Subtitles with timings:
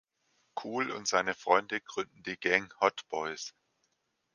[0.55, 3.53] Kool und seine Freunde gründen die Gang "Hot Boyz".